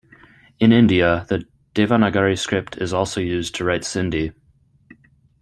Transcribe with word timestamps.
In 0.59 0.71
India, 0.71 1.27
the 1.29 1.45
Devanagari 1.75 2.35
script 2.35 2.75
is 2.75 2.91
also 2.91 3.21
used 3.21 3.53
to 3.53 3.63
write 3.63 3.83
Sindhi. 3.83 4.33